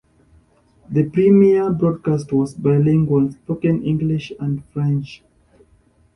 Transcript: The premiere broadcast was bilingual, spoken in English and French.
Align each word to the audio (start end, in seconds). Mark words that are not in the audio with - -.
The 0.89 1.03
premiere 1.11 1.69
broadcast 1.71 2.33
was 2.33 2.55
bilingual, 2.55 3.31
spoken 3.33 3.83
in 3.83 3.85
English 3.85 4.33
and 4.39 4.65
French. 4.73 5.21